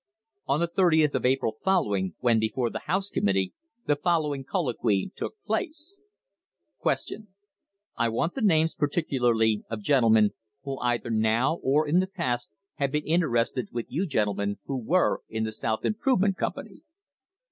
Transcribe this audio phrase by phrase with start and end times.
[0.47, 3.53] On the 30th of the April following, when before the House Committee,
[3.85, 5.95] the following colloquy took place:
[6.81, 7.27] Q.
[7.95, 10.31] I want the names particularly of gentlemen
[10.63, 15.21] who either now or in the past have been interested with you gentlemen who were
[15.29, 16.81] in the South Improvement Company